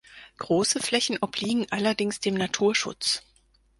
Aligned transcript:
Große 0.39 0.79
Flächen 0.79 1.19
obliegen 1.21 1.67
allerdings 1.69 2.19
dem 2.19 2.33
Naturschutz. 2.33 3.21